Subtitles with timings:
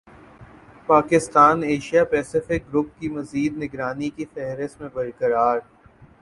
[0.87, 5.59] Pakistan Asia Pacific group کی مزید نگرانی کی فہرست میں برقرار